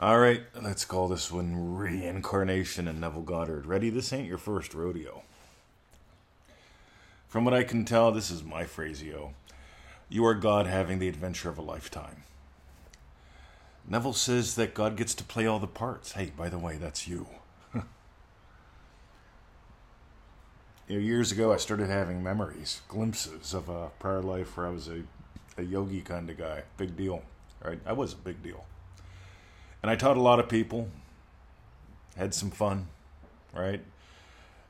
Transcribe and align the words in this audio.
All 0.00 0.18
right, 0.18 0.40
let's 0.58 0.86
call 0.86 1.08
this 1.08 1.30
one 1.30 1.76
Reincarnation 1.76 2.88
and 2.88 3.02
Neville 3.02 3.20
Goddard. 3.20 3.66
Ready? 3.66 3.90
This 3.90 4.14
ain't 4.14 4.26
your 4.26 4.38
first 4.38 4.72
rodeo. 4.72 5.24
From 7.28 7.44
what 7.44 7.52
I 7.52 7.64
can 7.64 7.84
tell, 7.84 8.10
this 8.10 8.30
is 8.30 8.42
my 8.42 8.64
phrasio. 8.64 9.34
You 10.08 10.24
are 10.24 10.34
God 10.34 10.66
having 10.66 11.00
the 11.00 11.08
adventure 11.10 11.50
of 11.50 11.58
a 11.58 11.62
lifetime. 11.62 12.22
Neville 13.86 14.14
says 14.14 14.54
that 14.54 14.72
God 14.72 14.96
gets 14.96 15.14
to 15.16 15.22
play 15.22 15.44
all 15.46 15.58
the 15.58 15.66
parts. 15.66 16.12
Hey, 16.12 16.32
by 16.34 16.48
the 16.48 16.58
way, 16.58 16.78
that's 16.78 17.06
you. 17.06 17.26
years 20.88 21.30
ago, 21.30 21.52
I 21.52 21.58
started 21.58 21.90
having 21.90 22.22
memories, 22.22 22.80
glimpses 22.88 23.52
of 23.52 23.68
a 23.68 23.90
prior 23.98 24.22
life 24.22 24.56
where 24.56 24.66
I 24.66 24.70
was 24.70 24.88
a, 24.88 25.02
a 25.58 25.62
yogi 25.62 26.00
kind 26.00 26.30
of 26.30 26.38
guy. 26.38 26.62
Big 26.78 26.96
deal, 26.96 27.22
right? 27.62 27.80
I 27.84 27.92
was 27.92 28.14
a 28.14 28.16
big 28.16 28.42
deal. 28.42 28.64
And 29.82 29.90
I 29.90 29.96
taught 29.96 30.16
a 30.16 30.20
lot 30.20 30.38
of 30.38 30.48
people, 30.48 30.88
had 32.16 32.34
some 32.34 32.50
fun, 32.50 32.88
right? 33.54 33.82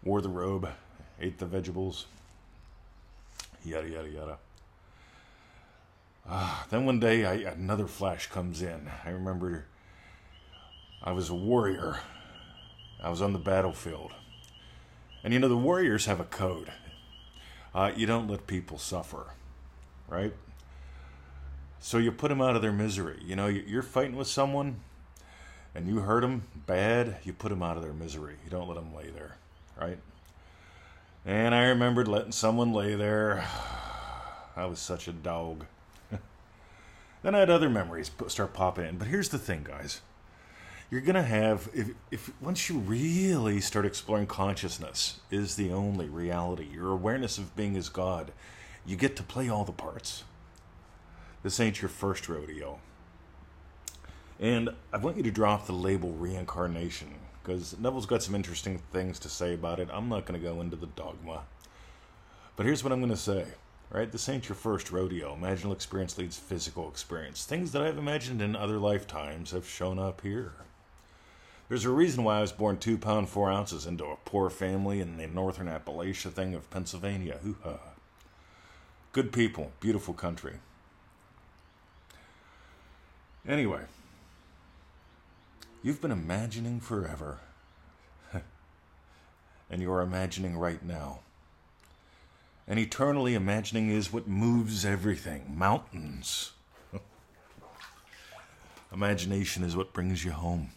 Wore 0.04 0.20
the 0.20 0.28
robe, 0.28 0.68
ate 1.20 1.38
the 1.38 1.46
vegetables, 1.46 2.06
yada, 3.64 3.88
yada, 3.88 4.08
yada. 4.08 4.38
Ah, 6.28 6.66
then 6.70 6.84
one 6.86 7.00
day, 7.00 7.24
I, 7.24 7.34
another 7.50 7.86
flash 7.86 8.28
comes 8.28 8.62
in. 8.62 8.88
I 9.04 9.10
remember 9.10 9.66
I 11.02 11.12
was 11.12 11.28
a 11.28 11.34
warrior. 11.34 11.98
I 13.02 13.10
was 13.10 13.20
on 13.22 13.32
the 13.32 13.38
battlefield. 13.38 14.12
And 15.24 15.32
you 15.32 15.40
know, 15.40 15.48
the 15.48 15.56
warriors 15.56 16.06
have 16.06 16.20
a 16.20 16.24
code. 16.24 16.70
Uh, 17.74 17.92
you 17.96 18.06
don't 18.06 18.28
let 18.28 18.46
people 18.46 18.78
suffer, 18.78 19.32
right? 20.08 20.34
So 21.78 21.98
you 21.98 22.12
put 22.12 22.28
them 22.28 22.40
out 22.40 22.56
of 22.56 22.62
their 22.62 22.72
misery. 22.72 23.18
You 23.22 23.36
know, 23.36 23.46
you're 23.46 23.82
fighting 23.82 24.16
with 24.16 24.26
someone 24.26 24.80
and 25.74 25.86
you 25.86 26.00
hurt 26.00 26.20
them 26.20 26.44
bad, 26.66 27.16
you 27.24 27.32
put 27.32 27.50
them 27.50 27.62
out 27.62 27.76
of 27.76 27.82
their 27.82 27.92
misery. 27.92 28.36
You 28.44 28.50
don't 28.50 28.68
let 28.68 28.74
them 28.74 28.94
lay 28.94 29.10
there, 29.10 29.36
right? 29.80 29.98
And 31.24 31.54
I 31.54 31.68
remembered 31.68 32.08
letting 32.08 32.32
someone 32.32 32.72
lay 32.72 32.94
there. 32.94 33.44
I 34.56 34.66
was 34.66 34.78
such 34.78 35.06
a 35.08 35.12
dog. 35.12 35.66
then 37.22 37.34
I 37.34 37.38
had 37.38 37.50
other 37.50 37.70
memories 37.70 38.10
start 38.28 38.52
popping 38.52 38.86
in. 38.86 38.98
But 38.98 39.08
here's 39.08 39.28
the 39.28 39.38
thing, 39.38 39.64
guys. 39.64 40.00
You're 40.90 41.02
gonna 41.02 41.22
have 41.22 41.68
if 41.72 41.90
if 42.10 42.42
once 42.42 42.68
you 42.68 42.78
really 42.78 43.60
start 43.60 43.86
exploring 43.86 44.26
consciousness 44.26 45.20
is 45.30 45.54
the 45.54 45.70
only 45.70 46.08
reality. 46.08 46.66
Your 46.72 46.90
awareness 46.90 47.38
of 47.38 47.54
being 47.54 47.76
as 47.76 47.88
God, 47.88 48.32
you 48.84 48.96
get 48.96 49.14
to 49.16 49.22
play 49.22 49.48
all 49.48 49.64
the 49.64 49.70
parts. 49.70 50.24
This 51.44 51.60
ain't 51.60 51.80
your 51.80 51.88
first 51.88 52.28
rodeo. 52.28 52.80
And 54.40 54.70
I 54.90 54.96
want 54.96 55.18
you 55.18 55.22
to 55.22 55.30
drop 55.30 55.66
the 55.66 55.74
label 55.74 56.12
reincarnation 56.12 57.14
because 57.42 57.78
Neville's 57.78 58.06
got 58.06 58.22
some 58.22 58.34
interesting 58.34 58.80
things 58.90 59.18
to 59.20 59.28
say 59.28 59.52
about 59.52 59.78
it. 59.78 59.88
I'm 59.92 60.08
not 60.08 60.24
going 60.24 60.40
to 60.40 60.46
go 60.46 60.62
into 60.62 60.76
the 60.76 60.86
dogma. 60.86 61.42
But 62.56 62.64
here's 62.64 62.82
what 62.82 62.92
I'm 62.92 63.00
going 63.00 63.10
to 63.10 63.16
say. 63.16 63.44
Right? 63.90 64.10
This 64.10 64.28
ain't 64.28 64.48
your 64.48 64.56
first 64.56 64.92
rodeo. 64.92 65.36
Imaginal 65.36 65.72
experience 65.72 66.16
leads 66.16 66.38
physical 66.38 66.88
experience. 66.88 67.44
Things 67.44 67.72
that 67.72 67.82
I've 67.82 67.98
imagined 67.98 68.40
in 68.40 68.54
other 68.54 68.78
lifetimes 68.78 69.50
have 69.50 69.68
shown 69.68 69.98
up 69.98 70.20
here. 70.20 70.52
There's 71.68 71.84
a 71.84 71.90
reason 71.90 72.24
why 72.24 72.38
I 72.38 72.40
was 72.40 72.52
born 72.52 72.78
two 72.78 72.96
pound 72.96 73.28
four 73.28 73.50
ounces 73.50 73.86
into 73.86 74.04
a 74.04 74.16
poor 74.24 74.48
family 74.48 75.00
in 75.00 75.16
the 75.16 75.26
northern 75.26 75.66
Appalachia 75.66 76.30
thing 76.32 76.54
of 76.54 76.70
Pennsylvania. 76.70 77.38
Hoo 77.42 77.56
ha. 77.62 77.78
Good 79.12 79.32
people, 79.32 79.72
beautiful 79.80 80.14
country. 80.14 80.54
Anyway, 83.46 83.82
You've 85.82 86.00
been 86.00 86.10
imagining 86.10 86.80
forever. 86.80 87.38
and 89.70 89.80
you're 89.80 90.02
imagining 90.02 90.58
right 90.58 90.84
now. 90.84 91.20
And 92.68 92.78
eternally 92.78 93.34
imagining 93.34 93.90
is 93.90 94.12
what 94.12 94.28
moves 94.28 94.84
everything 94.84 95.54
mountains. 95.56 96.52
Imagination 98.92 99.64
is 99.64 99.74
what 99.74 99.92
brings 99.92 100.24
you 100.24 100.32
home 100.32 100.70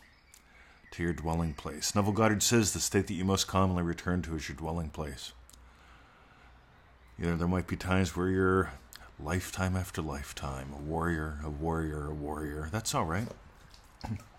to 0.91 1.03
your 1.03 1.13
dwelling 1.13 1.53
place. 1.53 1.93
Neville 1.93 2.13
Goddard 2.13 2.41
says 2.41 2.71
the 2.71 2.79
state 2.79 3.07
that 3.07 3.13
you 3.13 3.25
most 3.25 3.47
commonly 3.47 3.83
return 3.83 4.21
to 4.23 4.35
is 4.35 4.47
your 4.47 4.55
dwelling 4.55 4.89
place. 4.89 5.33
You 7.19 7.27
know, 7.27 7.35
there 7.35 7.47
might 7.47 7.67
be 7.67 7.75
times 7.75 8.15
where 8.15 8.29
you're 8.29 8.71
lifetime 9.19 9.75
after 9.75 10.01
lifetime, 10.01 10.73
a 10.73 10.81
warrior, 10.81 11.39
a 11.43 11.49
warrior, 11.49 12.07
a 12.07 12.13
warrior. 12.13 12.69
That's 12.71 12.95
all 12.95 13.05
right. 13.05 13.27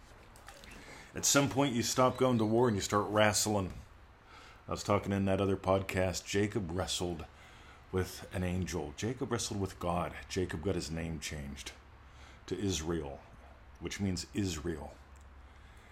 At 1.17 1.25
some 1.25 1.49
point, 1.49 1.75
you 1.75 1.83
stop 1.83 2.17
going 2.17 2.39
to 2.39 2.45
war 2.45 2.67
and 2.67 2.77
you 2.77 2.81
start 2.81 3.07
wrestling. 3.09 3.73
I 4.67 4.73
was 4.73 4.83
talking 4.83 5.13
in 5.13 5.27
that 5.27 5.41
other 5.41 5.57
podcast. 5.57 6.25
Jacob 6.25 6.71
wrestled 6.73 7.25
with 7.93 8.27
an 8.33 8.43
angel. 8.43 8.93
Jacob 8.97 9.31
wrestled 9.31 9.61
with 9.61 9.79
God. 9.79 10.13
Jacob 10.29 10.65
got 10.65 10.75
his 10.75 10.91
name 10.91 11.21
changed 11.21 11.71
to 12.47 12.59
Israel, 12.59 13.21
which 13.81 14.01
means 14.01 14.27
Israel. 14.35 14.93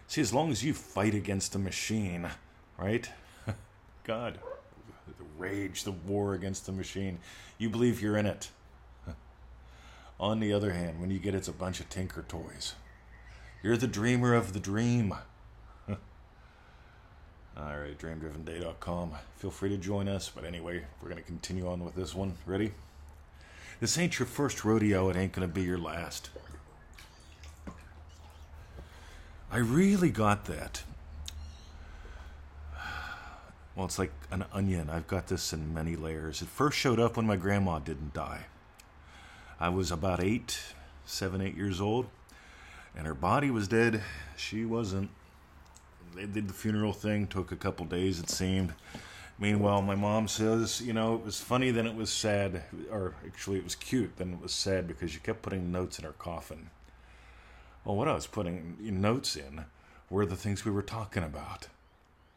See, 0.08 0.20
as 0.20 0.34
long 0.34 0.50
as 0.50 0.64
you 0.64 0.74
fight 0.74 1.14
against 1.14 1.52
the 1.52 1.58
machine, 1.60 2.28
right? 2.76 3.08
God, 4.04 4.40
the 5.06 5.24
rage, 5.38 5.84
the 5.84 5.92
war 5.92 6.34
against 6.34 6.66
the 6.66 6.72
machine, 6.72 7.20
you 7.58 7.70
believe 7.70 8.02
you're 8.02 8.16
in 8.16 8.26
it. 8.26 8.50
On 10.18 10.40
the 10.40 10.52
other 10.52 10.72
hand, 10.72 11.00
when 11.00 11.10
you 11.10 11.20
get 11.20 11.36
it's 11.36 11.48
a 11.48 11.52
bunch 11.52 11.78
of 11.78 11.88
tinker 11.88 12.24
toys. 12.26 12.74
You're 13.62 13.76
the 13.76 13.86
dreamer 13.86 14.34
of 14.34 14.54
the 14.54 14.60
dream. 14.60 15.14
All 15.88 15.96
right, 17.56 17.96
dreamdrivenday.com. 17.96 19.12
Feel 19.36 19.50
free 19.52 19.68
to 19.68 19.76
join 19.76 20.08
us. 20.08 20.28
But 20.34 20.44
anyway, 20.44 20.82
we're 21.00 21.08
going 21.08 21.22
to 21.22 21.26
continue 21.26 21.68
on 21.68 21.84
with 21.84 21.94
this 21.94 22.12
one. 22.12 22.34
Ready? 22.44 22.72
This 23.78 23.96
ain't 23.98 24.18
your 24.18 24.26
first 24.26 24.64
rodeo. 24.64 25.10
It 25.10 25.16
ain't 25.16 25.32
going 25.32 25.46
to 25.46 25.54
be 25.54 25.62
your 25.62 25.78
last. 25.78 26.30
I 29.50 29.58
really 29.58 30.10
got 30.10 30.46
that. 30.46 30.82
Well, 33.74 33.86
it's 33.86 33.98
like 33.98 34.12
an 34.30 34.44
onion. 34.52 34.90
I've 34.90 35.06
got 35.06 35.28
this 35.28 35.54
in 35.54 35.72
many 35.72 35.96
layers. 35.96 36.42
It 36.42 36.48
first 36.48 36.76
showed 36.76 37.00
up 37.00 37.16
when 37.16 37.26
my 37.26 37.36
grandma 37.36 37.78
didn't 37.78 38.12
die. 38.12 38.44
I 39.58 39.70
was 39.70 39.90
about 39.90 40.22
eight, 40.22 40.60
seven, 41.06 41.40
eight 41.40 41.56
years 41.56 41.80
old 41.80 42.08
and 42.96 43.06
her 43.06 43.14
body 43.14 43.50
was 43.50 43.68
dead. 43.68 44.02
She 44.36 44.64
wasn't. 44.64 45.10
They 46.14 46.26
did 46.26 46.48
the 46.48 46.54
funeral 46.54 46.92
thing, 46.92 47.26
took 47.26 47.52
a 47.52 47.56
couple 47.56 47.86
days, 47.86 48.20
it 48.20 48.28
seemed. 48.28 48.74
Meanwhile, 49.38 49.82
my 49.82 49.94
mom 49.94 50.28
says, 50.28 50.82
you 50.82 50.92
know, 50.92 51.14
it 51.14 51.24
was 51.24 51.40
funny, 51.40 51.70
then 51.70 51.86
it 51.86 51.94
was 51.94 52.10
sad, 52.10 52.62
or 52.90 53.14
actually 53.26 53.58
it 53.58 53.64
was 53.64 53.74
cute, 53.74 54.16
then 54.18 54.34
it 54.34 54.40
was 54.42 54.52
sad 54.52 54.86
because 54.86 55.10
she 55.10 55.20
kept 55.20 55.42
putting 55.42 55.72
notes 55.72 55.98
in 55.98 56.04
her 56.04 56.12
coffin. 56.12 56.70
Well, 57.84 57.96
what 57.96 58.08
I 58.08 58.14
was 58.14 58.26
putting 58.26 58.76
notes 58.78 59.34
in 59.34 59.64
were 60.10 60.26
the 60.26 60.36
things 60.36 60.64
we 60.64 60.70
were 60.70 60.82
talking 60.82 61.24
about. 61.24 61.68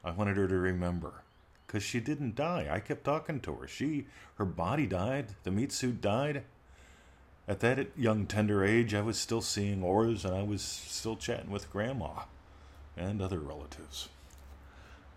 I 0.04 0.12
wanted 0.12 0.38
her 0.38 0.48
to 0.48 0.56
remember 0.56 1.24
because 1.68 1.84
she 1.84 2.00
didn't 2.00 2.36
die. 2.36 2.68
I 2.72 2.80
kept 2.80 3.04
talking 3.04 3.40
to 3.42 3.54
her. 3.56 3.68
She, 3.68 4.08
her 4.36 4.46
body 4.46 4.88
died, 4.88 5.28
the 5.44 5.52
meat 5.52 5.72
suit 5.72 6.02
died, 6.02 6.44
at 7.48 7.60
that 7.60 7.88
young, 7.96 8.26
tender 8.26 8.64
age, 8.64 8.94
I 8.94 9.02
was 9.02 9.20
still 9.20 9.42
seeing 9.42 9.84
auras 9.84 10.26
and 10.26 10.34
I 10.34 10.44
was 10.44 10.62
still 10.62 11.16
chatting 11.16 11.52
with 11.52 11.72
Grandma 11.72 12.24
and 12.98 13.22
other 13.22 13.40
relatives. 13.40 14.10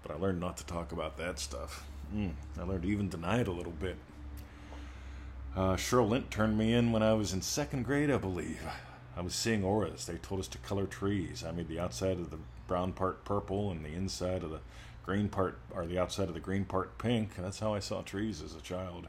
But 0.03 0.13
I 0.13 0.19
learned 0.19 0.41
not 0.41 0.57
to 0.59 0.67
talk 0.67 0.93
about 0.93 1.17
that 1.19 1.39
stuff. 1.39 1.85
Mm, 2.15 2.33
I 2.59 2.63
learned 2.63 2.83
to 2.83 2.89
even 2.89 3.09
deny 3.09 3.41
it 3.41 3.49
a 3.49 3.53
little 3.53 3.73
bit. 3.73 3.97
Uh, 5.57 5.75
Cheryl 5.77 6.09
Lint 6.09 6.31
turned 6.31 6.57
me 6.57 6.75
in 6.75 6.93
when 6.93 7.03
I 7.03 7.15
was 7.15 7.33
in 7.33 7.43
second 7.43 7.85
grade, 7.85 8.11
I 8.11 8.19
believe. 8.19 8.63
I 9.17 9.23
was 9.23 9.35
seeing 9.35 9.65
auras. 9.65 10.07
They 10.07 10.17
told 10.17 10.41
us 10.41 10.49
to 10.49 10.59
color 10.59 10.87
trees. 10.87 11.45
I 11.45 11.51
made 11.51 11.69
the 11.69 11.81
outside 11.81 12.19
of 12.19 12.31
the 12.31 12.39
brown 12.69 12.93
part 12.93 13.25
purple 13.25 13.71
and 13.71 13.85
the 13.85 13.93
inside 13.93 14.45
of 14.45 14.51
the 14.51 14.61
green 15.05 15.29
part, 15.29 15.59
or 15.73 15.87
the 15.87 15.99
outside 15.99 16.29
of 16.29 16.35
the 16.35 16.41
green 16.41 16.65
part 16.65 16.99
pink. 16.99 17.33
And 17.37 17.45
that's 17.45 17.59
how 17.59 17.75
I 17.75 17.81
saw 17.81 18.03
trees 18.03 18.43
as 18.43 18.55
a 18.55 18.61
child. 18.61 19.09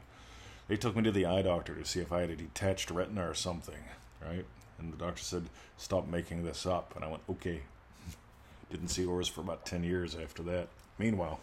They 0.70 0.76
took 0.76 0.94
me 0.94 1.02
to 1.02 1.10
the 1.10 1.26
eye 1.26 1.42
doctor 1.42 1.74
to 1.74 1.84
see 1.84 1.98
if 1.98 2.12
I 2.12 2.20
had 2.20 2.30
a 2.30 2.36
detached 2.36 2.92
retina 2.92 3.28
or 3.28 3.34
something, 3.34 3.82
right? 4.24 4.44
And 4.78 4.92
the 4.92 4.96
doctor 4.96 5.20
said, 5.20 5.50
"Stop 5.76 6.06
making 6.06 6.44
this 6.44 6.64
up." 6.64 6.94
And 6.94 7.04
I 7.04 7.08
went, 7.08 7.24
"Okay." 7.28 7.62
Didn't 8.70 8.86
see 8.86 9.04
auras 9.04 9.26
for 9.26 9.40
about 9.40 9.66
ten 9.66 9.82
years 9.82 10.14
after 10.14 10.44
that. 10.44 10.68
Meanwhile, 10.96 11.40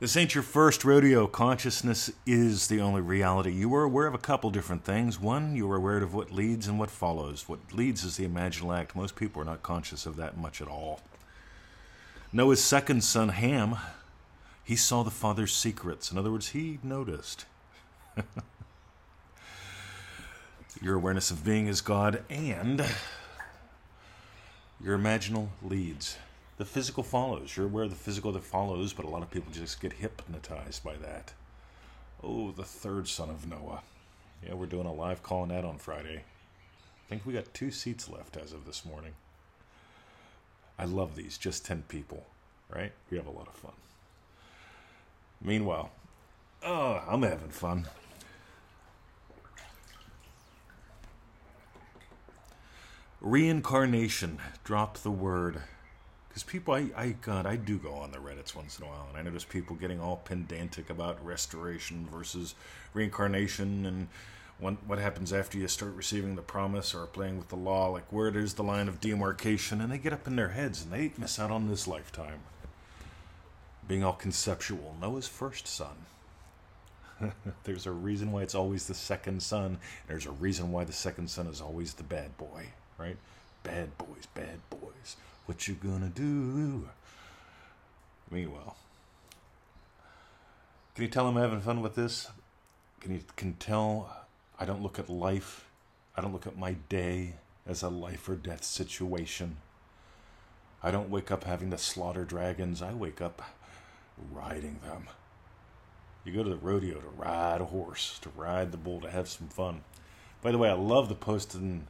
this 0.00 0.16
ain't 0.16 0.34
your 0.34 0.42
first 0.42 0.84
rodeo. 0.84 1.28
Consciousness 1.28 2.10
is 2.26 2.66
the 2.66 2.80
only 2.80 3.02
reality. 3.02 3.52
You 3.52 3.72
are 3.76 3.84
aware 3.84 4.08
of 4.08 4.14
a 4.14 4.18
couple 4.18 4.50
different 4.50 4.82
things. 4.82 5.20
One, 5.20 5.54
you 5.54 5.70
are 5.70 5.76
aware 5.76 5.98
of 5.98 6.12
what 6.12 6.32
leads 6.32 6.66
and 6.66 6.76
what 6.76 6.90
follows. 6.90 7.48
What 7.48 7.72
leads 7.72 8.02
is 8.02 8.16
the 8.16 8.26
imaginal 8.26 8.76
act. 8.76 8.96
Most 8.96 9.14
people 9.14 9.40
are 9.40 9.44
not 9.44 9.62
conscious 9.62 10.06
of 10.06 10.16
that 10.16 10.36
much 10.36 10.60
at 10.60 10.66
all. 10.66 11.02
Noah's 12.32 12.64
second 12.64 13.04
son, 13.04 13.28
Ham, 13.28 13.76
he 14.68 14.76
saw 14.76 15.02
the 15.02 15.10
Father's 15.10 15.54
secrets. 15.54 16.12
In 16.12 16.18
other 16.18 16.30
words, 16.30 16.48
he 16.48 16.78
noticed. 16.82 17.46
Your 20.82 20.96
awareness 20.96 21.30
of 21.30 21.42
being 21.42 21.70
as 21.70 21.80
God 21.80 22.22
and 22.28 22.84
Your 24.84 24.98
imaginal 24.98 25.48
leads. 25.62 26.18
The 26.58 26.66
physical 26.66 27.02
follows. 27.02 27.56
You're 27.56 27.64
aware 27.64 27.84
of 27.84 27.90
the 27.90 27.96
physical 27.96 28.30
that 28.32 28.44
follows, 28.44 28.92
but 28.92 29.06
a 29.06 29.08
lot 29.08 29.22
of 29.22 29.30
people 29.30 29.50
just 29.50 29.80
get 29.80 29.94
hypnotized 29.94 30.84
by 30.84 30.96
that. 30.98 31.32
Oh, 32.22 32.50
the 32.50 32.62
third 32.62 33.08
son 33.08 33.30
of 33.30 33.48
Noah. 33.48 33.80
Yeah, 34.46 34.52
we're 34.52 34.66
doing 34.66 34.86
a 34.86 34.92
live 34.92 35.22
call 35.22 35.40
on 35.40 35.48
that 35.48 35.64
on 35.64 35.78
Friday. 35.78 36.16
I 36.18 37.08
think 37.08 37.24
we 37.24 37.32
got 37.32 37.54
two 37.54 37.70
seats 37.70 38.10
left 38.10 38.36
as 38.36 38.52
of 38.52 38.66
this 38.66 38.84
morning. 38.84 39.14
I 40.78 40.84
love 40.84 41.16
these, 41.16 41.38
just 41.38 41.64
10 41.64 41.84
people, 41.88 42.26
right? 42.68 42.92
We 43.10 43.16
have 43.16 43.26
a 43.26 43.30
lot 43.30 43.48
of 43.48 43.54
fun. 43.54 43.72
Meanwhile, 45.40 45.90
oh, 46.64 47.02
I'm 47.08 47.22
having 47.22 47.50
fun. 47.50 47.86
Reincarnation. 53.20 54.38
Drop 54.64 54.98
the 54.98 55.10
word. 55.10 55.62
Because 56.28 56.42
people, 56.42 56.74
I, 56.74 56.90
I, 56.96 57.14
God, 57.20 57.46
I 57.46 57.56
do 57.56 57.78
go 57.78 57.94
on 57.94 58.12
the 58.12 58.18
Reddits 58.18 58.54
once 58.54 58.78
in 58.78 58.84
a 58.84 58.88
while, 58.88 59.06
and 59.08 59.18
I 59.18 59.22
notice 59.22 59.44
people 59.44 59.74
getting 59.74 60.00
all 60.00 60.16
pedantic 60.24 60.88
about 60.90 61.24
restoration 61.24 62.06
versus 62.12 62.54
reincarnation 62.94 63.86
and 63.86 64.08
what, 64.60 64.74
what 64.86 64.98
happens 64.98 65.32
after 65.32 65.58
you 65.58 65.68
start 65.68 65.94
receiving 65.94 66.36
the 66.36 66.42
promise 66.42 66.94
or 66.94 67.06
playing 67.06 67.38
with 67.38 67.48
the 67.48 67.56
law, 67.56 67.88
like 67.88 68.12
where 68.12 68.30
there's 68.30 68.54
the 68.54 68.62
line 68.62 68.88
of 68.88 69.00
demarcation, 69.00 69.80
and 69.80 69.90
they 69.90 69.98
get 69.98 70.12
up 70.12 70.26
in 70.26 70.36
their 70.36 70.50
heads 70.50 70.82
and 70.82 70.92
they 70.92 71.12
miss 71.16 71.38
out 71.38 71.50
on 71.50 71.68
this 71.68 71.86
lifetime. 71.86 72.40
Being 73.88 74.04
all 74.04 74.12
conceptual. 74.12 74.94
Noah's 75.00 75.26
first 75.26 75.66
son. 75.66 76.06
there's 77.64 77.86
a 77.86 77.92
reason 77.92 78.30
why 78.30 78.42
it's 78.42 78.54
always 78.54 78.86
the 78.86 78.94
second 78.94 79.42
son. 79.42 79.78
There's 80.06 80.26
a 80.26 80.30
reason 80.30 80.70
why 80.70 80.84
the 80.84 80.92
second 80.92 81.28
son 81.28 81.48
is 81.48 81.60
always 81.60 81.94
the 81.94 82.04
bad 82.04 82.36
boy 82.36 82.68
right? 82.98 83.16
Bad 83.62 83.96
boys, 83.96 84.26
bad 84.34 84.60
boys. 84.68 85.16
What 85.46 85.66
you 85.66 85.74
gonna 85.74 86.08
do? 86.08 86.88
Meanwhile, 88.30 88.76
can 90.94 91.04
you 91.04 91.08
tell 91.08 91.26
I'm 91.26 91.36
having 91.36 91.60
fun 91.60 91.80
with 91.80 91.94
this? 91.94 92.28
Can 93.00 93.14
you 93.14 93.20
can 93.36 93.54
tell 93.54 94.26
I 94.58 94.64
don't 94.64 94.82
look 94.82 94.98
at 94.98 95.08
life, 95.08 95.70
I 96.16 96.20
don't 96.20 96.32
look 96.32 96.46
at 96.46 96.58
my 96.58 96.74
day 96.88 97.36
as 97.66 97.82
a 97.82 97.88
life 97.88 98.28
or 98.28 98.34
death 98.34 98.64
situation. 98.64 99.58
I 100.82 100.90
don't 100.90 101.10
wake 101.10 101.30
up 101.30 101.44
having 101.44 101.70
to 101.70 101.78
slaughter 101.78 102.24
dragons. 102.24 102.82
I 102.82 102.92
wake 102.92 103.20
up 103.20 103.42
riding 104.32 104.80
them. 104.84 105.08
You 106.24 106.32
go 106.32 106.42
to 106.42 106.50
the 106.50 106.56
rodeo 106.56 107.00
to 107.00 107.08
ride 107.08 107.60
a 107.60 107.66
horse, 107.66 108.18
to 108.20 108.28
ride 108.36 108.72
the 108.72 108.78
bull, 108.78 109.00
to 109.00 109.10
have 109.10 109.28
some 109.28 109.48
fun. 109.48 109.82
By 110.42 110.52
the 110.52 110.58
way, 110.58 110.68
I 110.68 110.74
love 110.74 111.08
the 111.08 111.14
post 111.14 111.54
in 111.54 111.86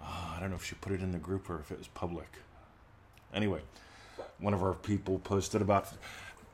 Oh, 0.00 0.04
ah, 0.06 0.36
I 0.36 0.40
don't 0.40 0.50
know 0.50 0.56
if 0.56 0.64
she 0.64 0.74
put 0.74 0.92
it 0.92 1.02
in 1.02 1.12
the 1.12 1.18
group 1.18 1.50
or 1.50 1.58
if 1.58 1.70
it 1.70 1.78
was 1.78 1.88
public. 1.88 2.38
Anyway, 3.34 3.60
one 4.38 4.54
of 4.54 4.62
our 4.62 4.74
people 4.74 5.18
posted 5.18 5.60
about 5.60 5.88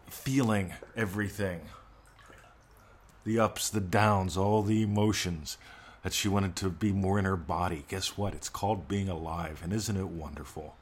feeling 0.08 0.72
everything 0.96 1.62
the 3.24 3.38
ups, 3.40 3.70
the 3.70 3.80
downs, 3.80 4.36
all 4.36 4.62
the 4.62 4.82
emotions 4.82 5.56
that 6.02 6.12
she 6.12 6.28
wanted 6.28 6.54
to 6.54 6.68
be 6.68 6.92
more 6.92 7.18
in 7.18 7.24
her 7.24 7.36
body. 7.36 7.84
Guess 7.88 8.18
what? 8.18 8.34
It's 8.34 8.50
called 8.50 8.86
being 8.86 9.08
alive, 9.08 9.60
and 9.64 9.72
isn't 9.72 9.96
it 9.96 10.08
wonderful? 10.08 10.76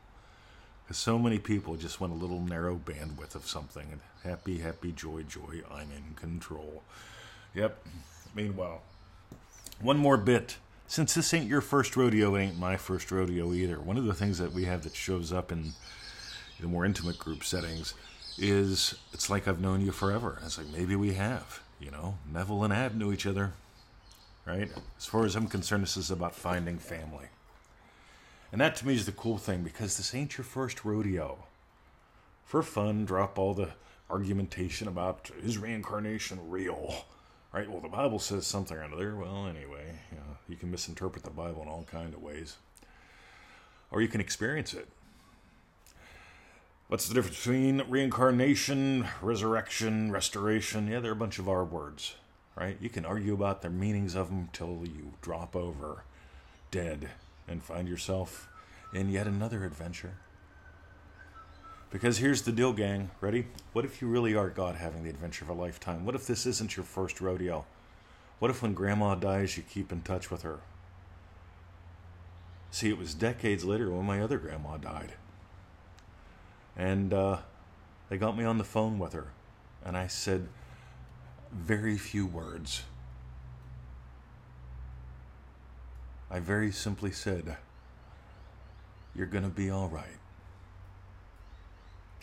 Because 0.92 1.00
so 1.00 1.18
many 1.18 1.38
people 1.38 1.76
just 1.76 2.02
want 2.02 2.12
a 2.12 2.16
little 2.16 2.42
narrow 2.42 2.76
bandwidth 2.76 3.34
of 3.34 3.46
something. 3.46 3.86
And 3.90 4.02
happy, 4.24 4.58
happy, 4.58 4.92
joy, 4.92 5.22
joy, 5.22 5.62
I'm 5.70 5.88
in 5.90 6.14
control. 6.16 6.82
Yep. 7.54 7.82
Meanwhile, 8.34 8.82
one 9.80 9.96
more 9.96 10.18
bit 10.18 10.58
since 10.86 11.14
this 11.14 11.32
ain't 11.32 11.48
your 11.48 11.62
first 11.62 11.96
rodeo, 11.96 12.34
it 12.34 12.42
ain't 12.42 12.58
my 12.58 12.76
first 12.76 13.10
rodeo 13.10 13.54
either. 13.54 13.80
One 13.80 13.96
of 13.96 14.04
the 14.04 14.12
things 14.12 14.36
that 14.36 14.52
we 14.52 14.66
have 14.66 14.82
that 14.82 14.94
shows 14.94 15.32
up 15.32 15.50
in 15.50 15.72
the 16.60 16.66
more 16.66 16.84
intimate 16.84 17.18
group 17.18 17.42
settings 17.42 17.94
is 18.36 18.94
it's 19.14 19.30
like 19.30 19.48
I've 19.48 19.62
known 19.62 19.80
you 19.80 19.92
forever. 19.92 20.40
It's 20.44 20.58
like 20.58 20.68
maybe 20.68 20.94
we 20.94 21.14
have, 21.14 21.62
you 21.80 21.90
know. 21.90 22.18
Neville 22.30 22.64
and 22.64 22.72
Ab 22.74 22.94
knew 22.94 23.14
each 23.14 23.24
other, 23.24 23.54
right? 24.44 24.70
As 24.98 25.06
far 25.06 25.24
as 25.24 25.36
I'm 25.36 25.46
concerned, 25.46 25.84
this 25.84 25.96
is 25.96 26.10
about 26.10 26.34
finding 26.34 26.76
family. 26.76 27.28
And 28.52 28.60
that 28.60 28.76
to 28.76 28.87
me 28.87 28.94
is 28.94 29.06
the 29.06 29.12
cool 29.12 29.38
thing 29.38 29.62
because 29.62 29.96
this 29.96 30.14
ain't 30.14 30.37
your 30.37 30.44
first 30.44 30.84
rodeo. 30.84 31.44
For 32.44 32.62
fun, 32.62 33.06
drop 33.06 33.38
all 33.38 33.54
the 33.54 33.70
argumentation 34.10 34.87
about 34.87 35.31
is 35.43 35.56
reincarnation 35.56 36.38
real? 36.50 37.06
Right? 37.50 37.69
Well, 37.69 37.81
the 37.81 37.88
Bible 37.88 38.19
says 38.19 38.46
something 38.46 38.76
or 38.76 38.82
another. 38.82 39.16
Well, 39.16 39.46
anyway, 39.46 40.00
you, 40.10 40.19
know, 40.19 40.37
you 40.49 40.56
can 40.56 40.70
misinterpret 40.70 41.25
the 41.25 41.31
Bible 41.31 41.62
in 41.62 41.69
all 41.69 41.84
kind 41.90 42.12
of 42.12 42.22
ways, 42.22 42.56
or 43.90 44.02
you 44.02 44.08
can 44.08 44.20
experience 44.20 44.75
it. 44.75 44.88
What's 46.88 47.08
the 47.08 47.14
difference 47.14 47.38
between 47.38 47.82
reincarnation, 47.88 49.06
resurrection, 49.22 50.12
restoration? 50.12 50.88
Yeah, 50.88 51.00
they're 51.00 51.12
a 51.12 51.16
bunch 51.16 51.38
of 51.38 51.48
our 51.48 51.64
words, 51.64 52.16
right? 52.55 52.76
You 52.81 52.90
can 52.90 53.06
argue 53.06 53.32
about 53.32 53.62
the 53.62 53.70
meanings 53.70 54.14
of 54.14 54.28
them 54.28 54.50
till 54.52 54.82
you 54.84 55.12
drop 55.22 55.56
over 55.56 56.05
dead 56.70 57.08
and 57.48 57.62
find 57.62 57.88
yourself 57.88 58.48
in 58.94 59.10
yet 59.10 59.26
another 59.26 59.64
adventure. 59.64 60.14
Because 61.90 62.18
here's 62.18 62.42
the 62.42 62.52
deal, 62.52 62.72
gang. 62.72 63.10
Ready? 63.20 63.46
What 63.72 63.84
if 63.84 64.00
you 64.00 64.08
really 64.08 64.34
are 64.34 64.48
God 64.48 64.76
having 64.76 65.04
the 65.04 65.10
adventure 65.10 65.44
of 65.44 65.50
a 65.50 65.52
lifetime? 65.52 66.06
What 66.06 66.14
if 66.14 66.26
this 66.26 66.46
isn't 66.46 66.76
your 66.76 66.84
first 66.84 67.20
rodeo? 67.20 67.66
What 68.38 68.50
if 68.50 68.62
when 68.62 68.72
grandma 68.72 69.14
dies, 69.14 69.56
you 69.56 69.62
keep 69.62 69.92
in 69.92 70.00
touch 70.00 70.30
with 70.30 70.42
her? 70.42 70.60
See, 72.70 72.88
it 72.88 72.96
was 72.96 73.12
decades 73.12 73.64
later 73.64 73.90
when 73.90 74.06
my 74.06 74.22
other 74.22 74.38
grandma 74.38 74.78
died. 74.78 75.12
And 76.76 77.12
uh, 77.12 77.38
they 78.08 78.16
got 78.16 78.38
me 78.38 78.44
on 78.44 78.56
the 78.56 78.64
phone 78.64 78.98
with 78.98 79.12
her. 79.12 79.26
And 79.84 79.94
I 79.94 80.06
said 80.06 80.48
very 81.52 81.98
few 81.98 82.26
words. 82.26 82.84
I 86.32 86.40
very 86.40 86.73
simply 86.73 87.11
said, 87.11 87.58
You're 89.14 89.26
going 89.26 89.44
to 89.44 89.50
be 89.50 89.69
all 89.69 89.88
right. 89.88 90.06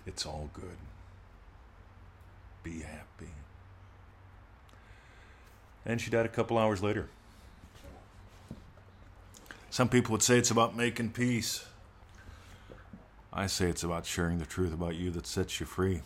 It's 0.08 0.26
all 0.26 0.50
good. 0.52 0.78
Be 2.64 2.80
happy. 2.80 3.32
And 5.86 6.02
she 6.02 6.10
died 6.10 6.26
a 6.26 6.30
couple 6.30 6.58
hours 6.58 6.82
later. 6.82 7.08
Some 9.70 9.90
people 9.90 10.12
would 10.14 10.24
say 10.24 10.40
it's 10.40 10.50
about 10.50 10.76
making 10.76 11.12
peace. 11.12 11.64
I 13.32 13.46
say 13.46 13.70
it's 13.70 13.84
about 13.84 14.08
sharing 14.08 14.40
the 14.40 14.46
truth 14.46 14.74
about 14.74 14.96
you 14.96 15.12
that 15.12 15.28
sets 15.28 15.60
you 15.60 15.68
free. 15.68 16.02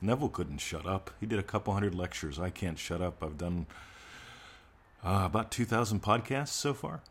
Neville 0.00 0.30
couldn't 0.30 0.58
shut 0.58 0.86
up. 0.86 1.10
He 1.20 1.26
did 1.26 1.38
a 1.38 1.42
couple 1.42 1.74
hundred 1.74 1.94
lectures. 1.94 2.38
I 2.38 2.48
can't 2.48 2.78
shut 2.78 3.02
up. 3.02 3.22
I've 3.22 3.36
done 3.36 3.66
uh, 5.04 5.24
about 5.26 5.50
2,000 5.50 6.02
podcasts 6.02 6.48
so 6.48 6.72
far. 6.72 7.02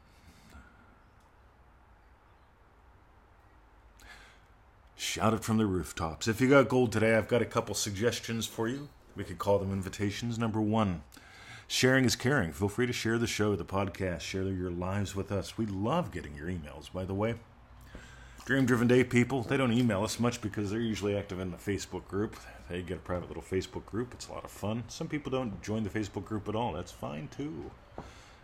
Shout 5.09 5.33
it 5.33 5.43
from 5.43 5.57
the 5.57 5.65
rooftops. 5.65 6.27
If 6.27 6.39
you 6.39 6.47
got 6.47 6.69
gold 6.69 6.91
today, 6.91 7.15
I've 7.15 7.27
got 7.27 7.41
a 7.41 7.45
couple 7.45 7.73
suggestions 7.73 8.45
for 8.45 8.67
you. 8.67 8.89
We 9.15 9.23
could 9.23 9.39
call 9.39 9.57
them 9.57 9.73
invitations. 9.73 10.37
Number 10.37 10.61
one, 10.61 11.01
sharing 11.67 12.05
is 12.05 12.15
caring. 12.15 12.53
Feel 12.53 12.69
free 12.69 12.85
to 12.85 12.93
share 12.93 13.17
the 13.17 13.25
show, 13.25 13.55
the 13.55 13.65
podcast, 13.65 14.19
share 14.19 14.43
your 14.43 14.69
lives 14.69 15.15
with 15.15 15.31
us. 15.31 15.57
We 15.57 15.65
love 15.65 16.11
getting 16.11 16.35
your 16.35 16.45
emails, 16.45 16.93
by 16.93 17.05
the 17.05 17.15
way. 17.15 17.33
Dream 18.45 18.67
Driven 18.67 18.87
Day 18.87 19.03
people, 19.03 19.41
they 19.41 19.57
don't 19.57 19.71
email 19.71 20.03
us 20.03 20.19
much 20.19 20.41
because 20.41 20.69
they're 20.69 20.79
usually 20.79 21.17
active 21.17 21.39
in 21.39 21.49
the 21.49 21.57
Facebook 21.57 22.07
group. 22.07 22.35
They 22.69 22.83
get 22.83 22.97
a 22.97 23.01
private 23.01 23.29
little 23.29 23.41
Facebook 23.41 23.87
group. 23.87 24.13
It's 24.13 24.27
a 24.27 24.33
lot 24.33 24.45
of 24.45 24.51
fun. 24.51 24.83
Some 24.89 25.07
people 25.07 25.31
don't 25.31 25.59
join 25.63 25.83
the 25.83 25.89
Facebook 25.89 26.25
group 26.25 26.47
at 26.47 26.55
all. 26.55 26.73
That's 26.73 26.91
fine 26.91 27.29
too. 27.35 27.71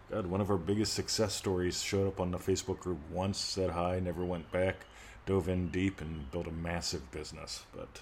God, 0.09 0.25
one 0.25 0.41
of 0.41 0.49
our 0.49 0.57
biggest 0.57 0.95
success 0.95 1.35
stories 1.35 1.83
showed 1.83 2.07
up 2.07 2.19
on 2.19 2.31
the 2.31 2.39
Facebook 2.39 2.79
group 2.79 2.97
once, 3.11 3.37
said 3.37 3.69
hi, 3.69 3.99
never 3.99 4.25
went 4.25 4.51
back 4.51 4.77
dove 5.25 5.49
in 5.49 5.69
deep 5.69 6.01
and 6.01 6.29
built 6.31 6.47
a 6.47 6.51
massive 6.51 7.11
business. 7.11 7.65
But 7.75 8.01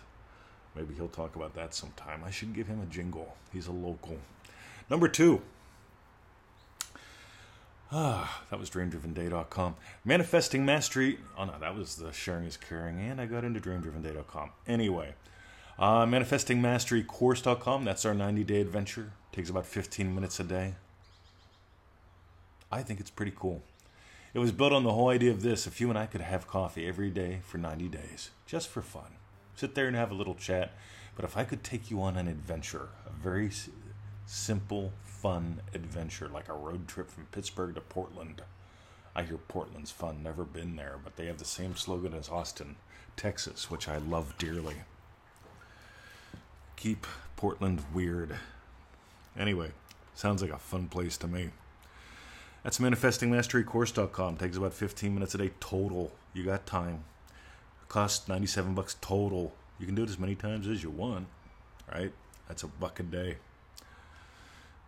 maybe 0.76 0.94
he'll 0.96 1.08
talk 1.08 1.36
about 1.36 1.56
that 1.56 1.74
sometime. 1.74 2.24
I 2.26 2.32
should 2.32 2.54
give 2.54 2.68
him 2.68 2.82
a 2.82 2.86
jingle. 2.86 3.36
He's 3.52 3.68
a 3.68 3.72
local. 3.72 4.18
Number 4.90 5.08
two. 5.08 5.42
Ah, 7.96 8.42
that 8.50 8.60
was 8.60 8.72
dreamdrivenday.com. 8.72 9.76
Manifesting 10.04 10.66
Mastery. 10.66 11.20
Oh 11.38 11.46
no, 11.46 11.54
that 11.60 11.76
was 11.76 11.98
the 11.98 12.12
sharing 12.12 12.46
is 12.46 12.58
caring, 12.58 13.00
and 13.00 13.22
I 13.22 13.28
got 13.28 13.44
into 13.44 13.60
dreamdrivenday.com. 13.60 14.50
Anyway, 14.68 15.14
uh, 15.78 16.06
manifestingmasterycourse.com. 16.06 17.86
That's 17.86 18.04
our 18.04 18.16
90 18.16 18.44
day 18.46 18.62
adventure. 18.62 19.12
Takes 19.32 19.52
about 19.52 19.68
15 19.68 20.14
minutes 20.14 20.40
a 20.40 20.44
day. 20.44 20.74
I 22.72 22.82
think 22.82 23.00
it's 23.00 23.12
pretty 23.12 23.34
cool. 23.36 23.62
It 24.34 24.40
was 24.40 24.52
built 24.52 24.74
on 24.74 24.84
the 24.84 24.94
whole 24.94 25.10
idea 25.10 25.30
of 25.30 25.44
this 25.44 25.68
if 25.68 25.80
you 25.80 25.90
and 25.90 25.98
I 25.98 26.08
could 26.08 26.22
have 26.22 26.48
coffee 26.48 26.88
every 26.88 27.12
day 27.12 27.42
for 27.44 27.60
90 27.60 27.88
days, 27.90 28.32
just 28.48 28.68
for 28.68 28.82
fun, 28.82 29.18
sit 29.56 29.76
there 29.76 29.86
and 29.86 29.96
have 29.96 30.10
a 30.10 30.16
little 30.16 30.34
chat. 30.34 30.72
But 31.16 31.24
if 31.24 31.38
I 31.38 31.44
could 31.44 31.64
take 31.64 31.92
you 31.92 32.02
on 32.02 32.18
an 32.18 32.28
adventure, 32.28 32.90
a 33.06 33.12
very 33.12 33.52
simple, 34.26 34.92
fun 35.04 35.62
adventure, 35.76 36.28
like 36.28 36.50
a 36.50 36.54
road 36.54 36.88
trip 36.88 37.12
from 37.12 37.26
Pittsburgh 37.26 37.76
to 37.76 37.82
Portland, 37.82 38.42
I 39.16 39.22
hear 39.22 39.38
Portland's 39.38 39.92
fun. 39.92 40.24
Never 40.24 40.44
been 40.44 40.76
there, 40.78 40.96
but 41.04 41.16
they 41.16 41.28
have 41.28 41.38
the 41.38 41.46
same 41.46 41.76
slogan 41.76 42.16
as 42.16 42.30
Austin, 42.30 42.78
Texas, 43.16 43.70
which 43.70 43.88
I 43.88 43.98
love 43.98 44.36
dearly. 44.40 44.78
Keep 46.76 47.06
Portland 47.36 47.84
weird. 47.94 48.38
Anyway, 49.38 49.74
sounds 50.16 50.42
like 50.42 50.52
a 50.52 50.58
fun 50.58 50.88
place 50.88 51.18
to 51.18 51.28
me. 51.28 51.52
That's 52.64 52.80
manifestingmasterycourse.com. 52.80 54.38
Takes 54.38 54.58
about 54.58 54.74
15 54.74 55.14
minutes 55.14 55.36
a 55.36 55.38
day 55.38 55.52
total. 55.60 56.12
You 56.34 56.44
got 56.44 56.66
time. 56.66 57.04
Costs 57.90 58.28
97 58.28 58.74
bucks 58.74 58.96
total. 59.02 59.54
You 59.80 59.86
can 59.86 59.96
do 59.96 60.04
it 60.04 60.10
as 60.10 60.18
many 60.18 60.36
times 60.36 60.68
as 60.68 60.82
you 60.82 60.90
want, 60.90 61.28
right? 61.94 62.12
That's 62.48 62.64
a 62.64 62.68
buck 62.68 63.00
a 63.00 63.04
day. 63.04 63.38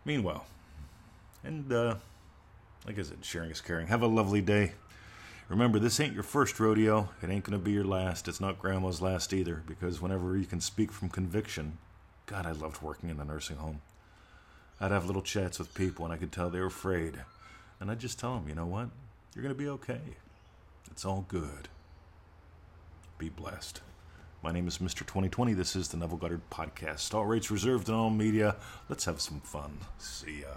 Meanwhile, 0.06 0.46
and 1.44 1.72
uh, 1.72 1.96
like 2.86 2.98
I 2.98 3.04
said, 3.04 3.24
sharing 3.24 3.52
is 3.52 3.62
caring. 3.62 3.88
Have 3.88 4.02
a 4.02 4.08
lovely 4.08 4.42
day. 4.42 4.74
Remember, 5.50 5.78
this 5.78 6.00
ain't 6.00 6.14
your 6.14 6.24
first 6.24 6.60
rodeo. 6.60 7.10
It 7.22 7.30
ain't 7.30 7.44
going 7.44 7.60
to 7.60 7.64
be 7.64 7.72
your 7.72 7.84
last. 7.84 8.28
It's 8.28 8.42
not 8.42 8.58
grandma's 8.58 9.02
last 9.02 9.34
either, 9.34 9.62
because 9.68 10.02
whenever 10.02 10.38
you 10.38 10.46
can 10.46 10.60
speak 10.60 10.92
from 10.92 11.10
conviction, 11.10 11.78
God, 12.26 12.46
I 12.48 12.52
loved 12.52 12.82
working 12.82 13.10
in 13.10 13.18
the 13.18 13.26
nursing 13.26 13.58
home. 13.58 13.82
I'd 14.80 14.92
have 14.92 15.06
little 15.06 15.22
chats 15.22 15.60
with 15.60 15.74
people, 15.76 16.04
and 16.04 16.14
I 16.14 16.18
could 16.18 16.32
tell 16.32 16.50
they 16.50 16.60
were 16.60 16.66
afraid. 16.66 17.20
And 17.80 17.92
I'd 17.92 18.00
just 18.00 18.20
tell 18.20 18.36
them, 18.36 18.48
you 18.48 18.56
know 18.56 18.66
what? 18.66 18.90
You're 19.34 19.44
going 19.44 19.54
to 19.54 19.60
be 19.60 19.68
okay. 19.70 20.02
It's 20.90 21.06
all 21.06 21.26
good. 21.28 21.68
Be 23.18 23.30
blessed. 23.30 23.82
My 24.44 24.52
name 24.52 24.68
is 24.68 24.78
Mr. 24.78 25.00
2020. 25.00 25.54
This 25.54 25.76
is 25.76 25.90
the 25.90 25.98
Neville 25.98 26.18
Goddard 26.18 26.50
Podcast. 26.50 27.14
All 27.14 27.26
rates 27.26 27.52
reserved 27.52 27.90
in 27.90 27.96
all 27.96 28.10
media. 28.10 28.56
Let's 28.90 29.06
have 29.06 29.20
some 29.20 29.42
fun. 29.42 29.80
See 29.98 30.42
ya. 30.42 30.56